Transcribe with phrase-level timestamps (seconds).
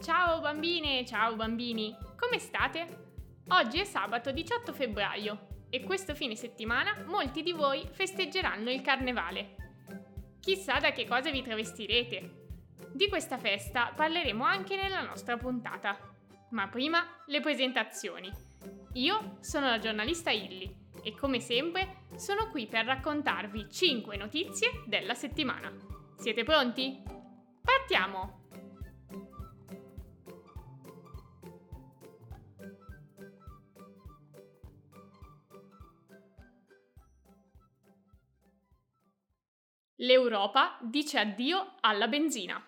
[0.00, 2.86] Ciao bambine, ciao bambini, come state?
[3.48, 9.56] Oggi è sabato 18 febbraio e questo fine settimana molti di voi festeggeranno il carnevale.
[10.40, 12.46] Chissà da che cosa vi travestirete.
[12.94, 15.98] Di questa festa parleremo anche nella nostra puntata.
[16.52, 18.32] Ma prima le presentazioni.
[18.94, 25.14] Io sono la giornalista Illy e come sempre sono qui per raccontarvi 5 notizie della
[25.14, 25.70] settimana.
[26.16, 27.02] Siete pronti?
[27.62, 28.39] Partiamo!
[40.02, 42.62] L'Europa dice addio alla benzina.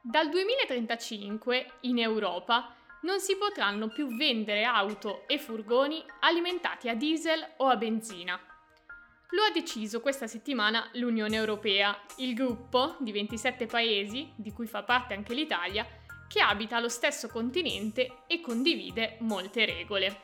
[0.00, 7.46] Dal 2035 in Europa non si potranno più vendere auto e furgoni alimentati a diesel
[7.58, 8.40] o a benzina.
[9.30, 14.84] Lo ha deciso questa settimana l'Unione Europea, il gruppo di 27 paesi, di cui fa
[14.84, 15.86] parte anche l'Italia,
[16.28, 20.20] che abita lo stesso continente e condivide molte regole.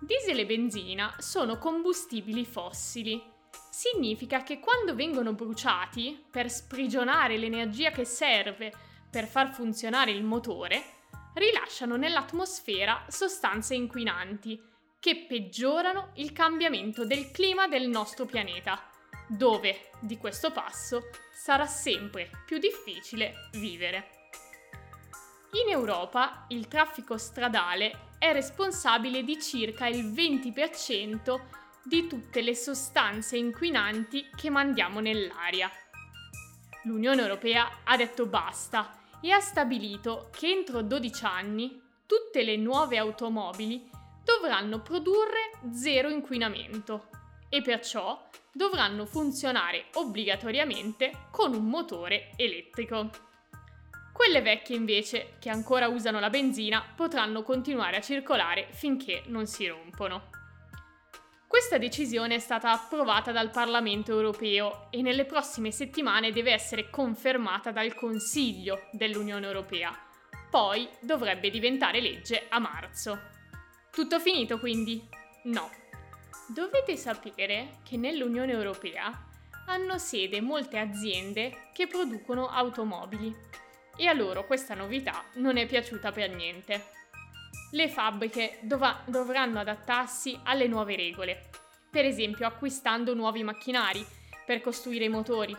[0.00, 3.38] Diesel e benzina sono combustibili fossili
[3.70, 8.72] significa che quando vengono bruciati, per sprigionare l'energia che serve
[9.10, 10.98] per far funzionare il motore,
[11.34, 14.60] rilasciano nell'atmosfera sostanze inquinanti
[14.98, 18.82] che peggiorano il cambiamento del clima del nostro pianeta,
[19.26, 24.18] dove di questo passo sarà sempre più difficile vivere.
[25.64, 31.40] In Europa il traffico stradale è responsabile di circa il 20%
[31.82, 35.70] di tutte le sostanze inquinanti che mandiamo nell'aria.
[36.84, 42.98] L'Unione Europea ha detto basta e ha stabilito che entro 12 anni tutte le nuove
[42.98, 43.88] automobili
[44.24, 47.08] dovranno produrre zero inquinamento
[47.48, 53.10] e perciò dovranno funzionare obbligatoriamente con un motore elettrico.
[54.12, 59.66] Quelle vecchie invece, che ancora usano la benzina, potranno continuare a circolare finché non si
[59.66, 60.39] rompono.
[61.60, 67.70] Questa decisione è stata approvata dal Parlamento europeo e nelle prossime settimane deve essere confermata
[67.70, 69.94] dal Consiglio dell'Unione europea.
[70.50, 73.20] Poi dovrebbe diventare legge a marzo.
[73.90, 75.06] Tutto finito quindi?
[75.44, 75.70] No.
[76.48, 79.26] Dovete sapere che nell'Unione europea
[79.66, 83.36] hanno sede molte aziende che producono automobili
[83.98, 86.99] e a loro questa novità non è piaciuta per niente
[87.70, 91.50] le fabbriche dov- dovranno adattarsi alle nuove regole,
[91.90, 94.04] per esempio acquistando nuovi macchinari
[94.44, 95.56] per costruire i motori.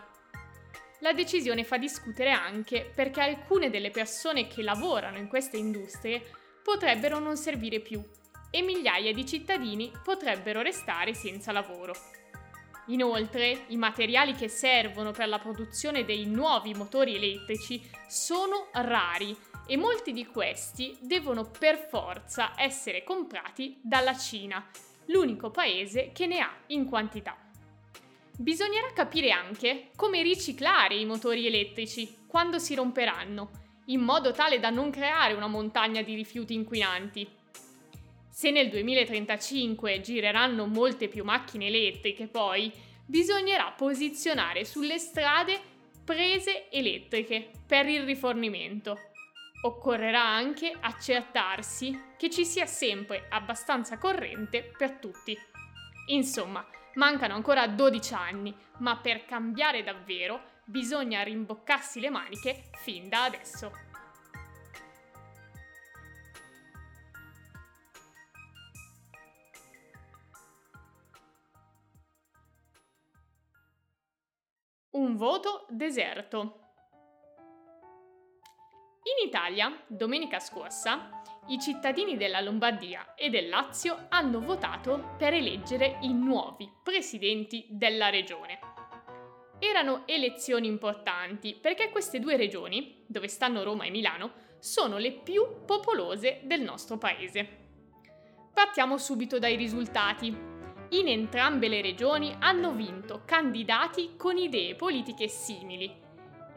[1.00, 6.22] La decisione fa discutere anche perché alcune delle persone che lavorano in queste industrie
[6.64, 8.04] potrebbero non servire più
[8.52, 11.96] e migliaia di cittadini potrebbero restare senza lavoro.
[12.88, 19.36] Inoltre, i materiali che servono per la produzione dei nuovi motori elettrici sono rari
[19.72, 24.70] e molti di questi devono per forza essere comprati dalla Cina,
[25.06, 27.38] l'unico paese che ne ha in quantità.
[28.36, 33.52] Bisognerà capire anche come riciclare i motori elettrici quando si romperanno,
[33.86, 37.26] in modo tale da non creare una montagna di rifiuti inquinanti.
[38.30, 42.70] Se nel 2035 gireranno molte più macchine elettriche, poi
[43.06, 45.58] bisognerà posizionare sulle strade
[46.04, 49.11] prese elettriche per il rifornimento
[49.64, 55.38] Occorrerà anche accertarsi che ci sia sempre abbastanza corrente per tutti.
[56.08, 63.26] Insomma, mancano ancora 12 anni, ma per cambiare davvero bisogna rimboccarsi le maniche fin da
[63.26, 63.72] adesso.
[74.92, 76.71] Un voto deserto.
[79.32, 86.12] Italia, domenica scorsa, i cittadini della Lombardia e del Lazio hanno votato per eleggere i
[86.12, 88.60] nuovi presidenti della regione.
[89.58, 95.64] Erano elezioni importanti perché queste due regioni, dove stanno Roma e Milano, sono le più
[95.66, 97.70] popolose del nostro paese.
[98.54, 100.28] Partiamo subito dai risultati.
[100.90, 106.10] In entrambe le regioni hanno vinto candidati con idee politiche simili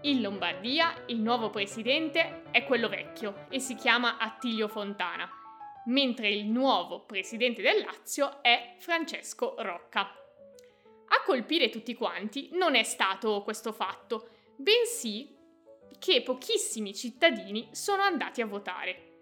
[0.05, 5.29] in Lombardia il nuovo presidente è quello vecchio e si chiama Attilio Fontana,
[5.87, 10.01] mentre il nuovo presidente del Lazio è Francesco Rocca.
[10.01, 15.35] A colpire tutti quanti non è stato questo fatto, bensì
[15.99, 19.13] che pochissimi cittadini sono andati a votare.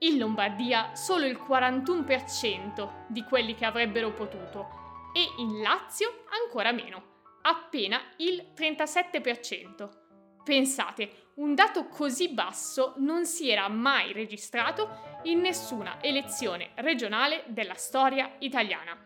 [0.00, 4.68] In Lombardia solo il 41% di quelli che avrebbero potuto
[5.12, 10.06] e in Lazio ancora meno, appena il 37%.
[10.48, 17.74] Pensate, un dato così basso non si era mai registrato in nessuna elezione regionale della
[17.74, 18.96] storia italiana.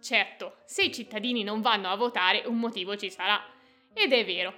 [0.00, 3.40] Certo, se i cittadini non vanno a votare un motivo ci sarà.
[3.92, 4.54] Ed è vero.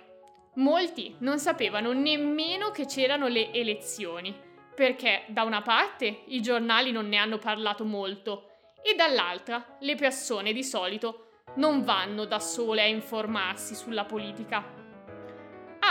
[0.55, 4.34] Molti non sapevano nemmeno che c'erano le elezioni,
[4.75, 8.49] perché da una parte i giornali non ne hanno parlato molto
[8.82, 14.85] e dall'altra le persone di solito non vanno da sole a informarsi sulla politica.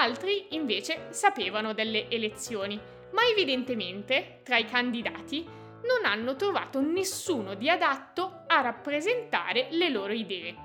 [0.06, 2.80] Altri invece sapevano delle elezioni,
[3.14, 10.14] ma evidentemente tra i candidati non hanno trovato nessuno di adatto a rappresentare le loro
[10.14, 10.56] idee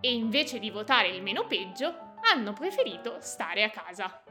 [0.00, 4.22] e invece di votare il meno peggio hanno preferito stare a casa.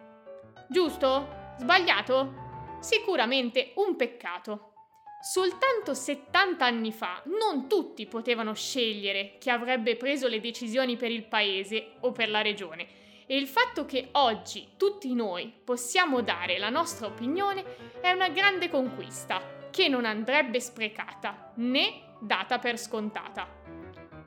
[0.68, 1.54] Giusto?
[1.60, 2.78] Sbagliato?
[2.80, 4.74] Sicuramente un peccato.
[5.22, 11.26] Soltanto 70 anni fa non tutti potevano scegliere chi avrebbe preso le decisioni per il
[11.26, 16.70] paese o per la regione e il fatto che oggi tutti noi possiamo dare la
[16.70, 23.48] nostra opinione è una grande conquista che non andrebbe sprecata né data per scontata.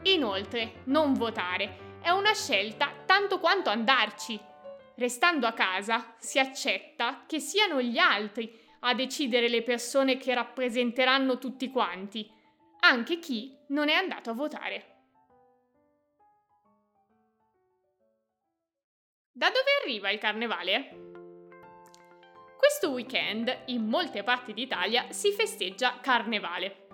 [0.02, 4.38] Inoltre, non votare è una scelta tanto quanto andarci.
[4.96, 11.38] Restando a casa si accetta che siano gli altri a decidere le persone che rappresenteranno
[11.38, 12.28] tutti quanti,
[12.80, 14.97] anche chi non è andato a votare.
[19.38, 21.10] Da dove arriva il carnevale?
[22.56, 26.88] Questo weekend in molte parti d'Italia si festeggia carnevale.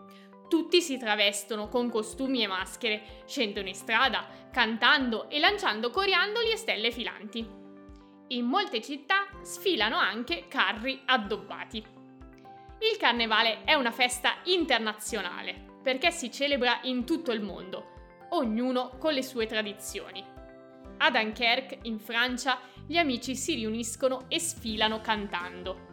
[0.50, 6.56] Tutti si travestono con costumi e maschere, scendono in strada, cantando e lanciando coriandoli e
[6.58, 7.48] stelle filanti.
[8.28, 11.78] In molte città sfilano anche carri addobbati.
[11.78, 19.14] Il carnevale è una festa internazionale perché si celebra in tutto il mondo, ognuno con
[19.14, 20.33] le sue tradizioni.
[20.98, 25.92] A Dunkerque, in Francia, gli amici si riuniscono e sfilano cantando.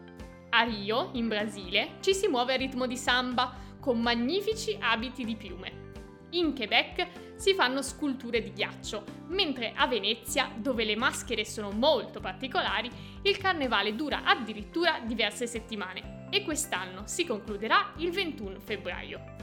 [0.50, 5.36] A Rio, in Brasile, ci si muove a ritmo di samba con magnifici abiti di
[5.36, 5.89] piume.
[6.31, 12.19] In Quebec si fanno sculture di ghiaccio, mentre a Venezia, dove le maschere sono molto
[12.19, 12.89] particolari,
[13.24, 19.36] il carnevale dura addirittura diverse settimane e quest'anno si concluderà il 21 febbraio.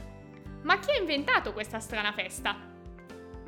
[0.63, 2.68] Ma chi ha inventato questa strana festa?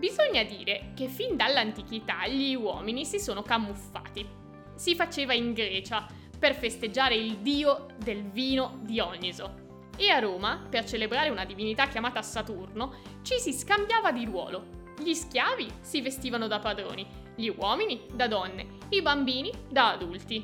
[0.01, 4.27] Bisogna dire che fin dall'antichità gli uomini si sono camuffati.
[4.74, 6.07] Si faceva in Grecia
[6.39, 12.24] per festeggiare il dio del vino Dioniso e a Roma, per celebrare una divinità chiamata
[12.24, 14.80] Saturno, ci si scambiava di ruolo.
[14.98, 17.06] Gli schiavi si vestivano da padroni,
[17.36, 20.44] gli uomini da donne, i bambini da adulti.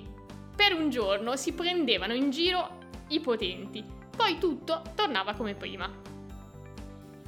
[0.55, 2.77] Per un giorno si prendevano in giro
[3.07, 3.83] i potenti,
[4.15, 6.16] poi tutto tornava come prima.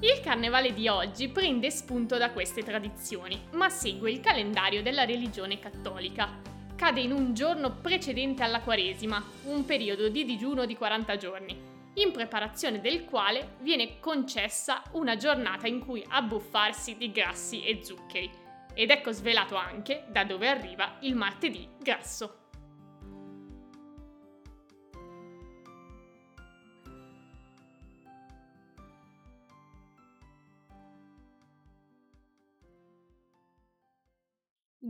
[0.01, 5.60] Il carnevale di oggi prende spunto da queste tradizioni, ma segue il calendario della religione
[5.60, 6.40] cattolica.
[6.74, 11.62] Cade in un giorno precedente alla Quaresima, un periodo di digiuno di 40 giorni,
[11.96, 18.31] in preparazione del quale viene concessa una giornata in cui abbuffarsi di grassi e zuccheri.
[18.74, 22.49] Ed ecco svelato anche da dove arriva il martedì grasso.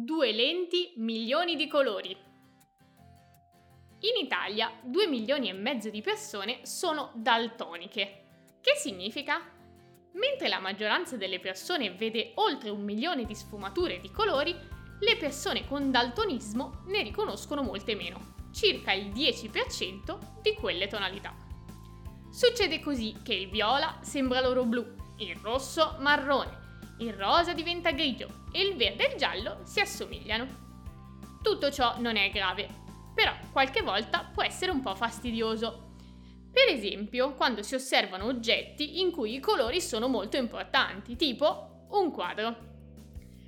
[0.01, 2.15] Due lenti, milioni di colori.
[4.00, 8.24] In Italia 2 milioni e mezzo di persone sono daltoniche.
[8.62, 9.41] Che significa?
[10.13, 14.56] Mentre la maggioranza delle persone vede oltre un milione di sfumature di colori,
[15.01, 21.36] le persone con daltonismo ne riconoscono molte meno, circa il 10% di quelle tonalità.
[22.32, 26.59] Succede così che il viola sembra loro blu, il rosso marrone,
[27.00, 30.68] il rosa diventa grigio e il verde e il giallo si assomigliano.
[31.41, 32.68] Tutto ciò non è grave,
[33.13, 35.94] però qualche volta può essere un po' fastidioso.
[36.51, 42.12] Per esempio, quando si osservano oggetti in cui i colori sono molto importanti, tipo un
[42.12, 42.68] quadro.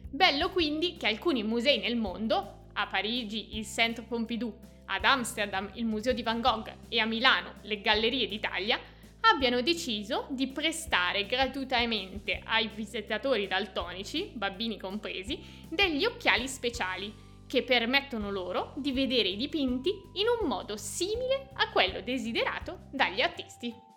[0.09, 4.53] Bello quindi che alcuni musei nel mondo, a Parigi il Centre Pompidou,
[4.85, 8.79] ad Amsterdam il Museo di Van Gogh e a Milano le Gallerie d'Italia,
[9.21, 18.31] abbiano deciso di prestare gratuitamente ai visitatori daltonici, bambini compresi, degli occhiali speciali che permettono
[18.31, 23.89] loro di vedere i dipinti in un modo simile a quello desiderato dagli artisti.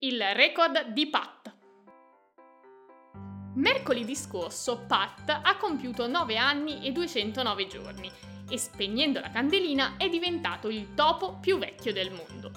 [0.00, 1.53] Il record di Pat.
[3.54, 8.10] Mercoledì scorso Pat ha compiuto 9 anni e 209 giorni
[8.48, 12.50] e spegnendo la candelina è diventato il topo più vecchio del mondo.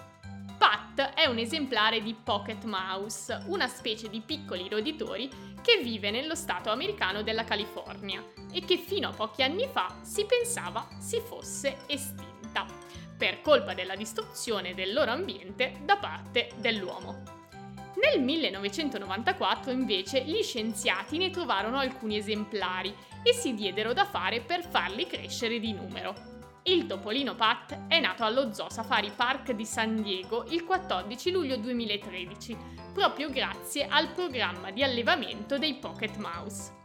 [0.57, 5.29] Pat è un esemplare di Pocket Mouse, una specie di piccoli roditori
[5.61, 10.25] che vive nello stato americano della California e che fino a pochi anni fa si
[10.25, 12.65] pensava si fosse estinta,
[13.15, 17.36] per colpa della distruzione del loro ambiente da parte dell'uomo.
[18.09, 24.65] Nel 1994 invece gli scienziati ne trovarono alcuni esemplari e si diedero da fare per
[24.65, 26.15] farli crescere di numero.
[26.63, 31.57] Il topolino Pat è nato allo Zoo Safari Park di San Diego il 14 luglio
[31.57, 32.57] 2013,
[32.93, 36.75] proprio grazie al programma di allevamento dei Pocket Mouse.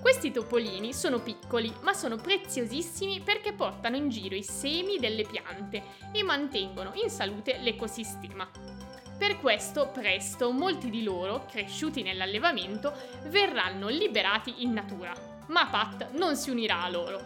[0.00, 5.82] Questi topolini sono piccoli, ma sono preziosissimi perché portano in giro i semi delle piante
[6.12, 8.48] e mantengono in salute l'ecosistema.
[9.22, 12.92] Per questo, presto, molti di loro, cresciuti nell'allevamento,
[13.26, 15.12] verranno liberati in natura.
[15.46, 17.20] Ma Pat non si unirà a loro,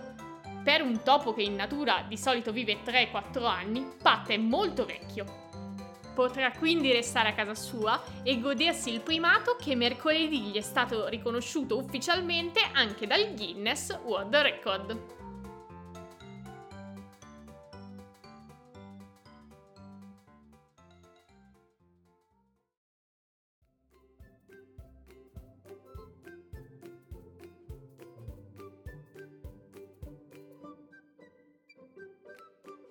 [0.63, 5.25] per un topo che in natura di solito vive 3-4 anni, Pat è molto vecchio.
[6.15, 11.09] Potrà quindi restare a casa sua e godersi il primato che mercoledì gli è stato
[11.09, 15.16] riconosciuto ufficialmente anche dal Guinness World Record.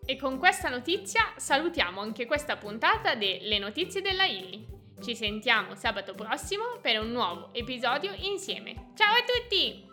[0.07, 4.63] E con questa notizia salutiamo anche questa puntata delle notizie della Illy.
[5.03, 8.91] Ci sentiamo sabato prossimo per un nuovo episodio insieme.
[8.95, 9.84] Ciao a tutti!